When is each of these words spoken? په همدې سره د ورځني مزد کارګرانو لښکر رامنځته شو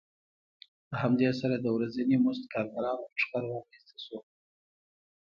په 0.87 0.95
همدې 1.03 1.29
سره 1.39 1.55
د 1.59 1.65
ورځني 1.75 2.17
مزد 2.23 2.43
کارګرانو 2.53 3.03
لښکر 3.13 3.43
رامنځته 3.51 3.97
شو 4.05 4.17